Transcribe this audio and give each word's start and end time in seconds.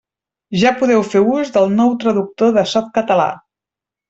Ja 0.61 0.71
podeu 0.79 1.03
fer 1.15 1.21
ús 1.33 1.51
del 1.59 1.69
nou 1.75 1.93
traductor 2.05 2.57
de 2.57 2.65
Softcatalà. 2.73 3.31